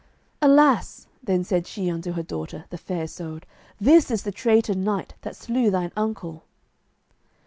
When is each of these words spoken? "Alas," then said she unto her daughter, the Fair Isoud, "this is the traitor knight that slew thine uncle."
"Alas," 0.41 1.05
then 1.21 1.43
said 1.43 1.67
she 1.67 1.87
unto 1.87 2.13
her 2.13 2.23
daughter, 2.23 2.65
the 2.71 2.77
Fair 2.79 3.03
Isoud, 3.03 3.45
"this 3.79 4.09
is 4.09 4.23
the 4.23 4.31
traitor 4.31 4.73
knight 4.73 5.13
that 5.21 5.35
slew 5.35 5.69
thine 5.69 5.91
uncle." 5.95 6.43